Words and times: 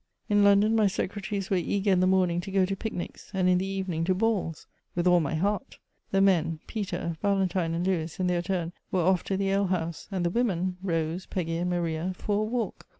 In 0.29 0.43
London 0.43 0.75
my 0.75 0.87
secretaries 0.87 1.51
were 1.51 1.57
eager 1.57 1.91
in 1.91 1.99
the 1.99 2.07
morning 2.07 2.41
to 2.41 2.49
go 2.51 2.65
to 2.65 2.75
pic 2.75 2.91
nics, 2.91 3.29
and 3.35 3.47
in 3.47 3.59
the 3.59 3.67
evening 3.67 4.03
to 4.05 4.15
balls. 4.15 4.65
With 4.95 5.05
all 5.05 5.19
my 5.19 5.35
heart! 5.35 5.77
The 6.09 6.21
men, 6.21 6.59
Peter, 6.65 7.17
Valen 7.23 7.51
tine, 7.51 7.75
and 7.75 7.85
Lewis, 7.85 8.19
in 8.19 8.25
their 8.25 8.41
turn 8.41 8.73
were 8.91 9.03
off 9.05 9.23
to 9.25 9.37
the 9.37 9.51
ale 9.51 9.67
house;— 9.67 10.07
and 10.11 10.25
the 10.25 10.31
women. 10.31 10.77
Rose, 10.81 11.27
Peggy, 11.27 11.57
and 11.57 11.69
Maria, 11.69 12.13
for 12.17 12.39
a 12.39 12.43
walk. 12.45 12.87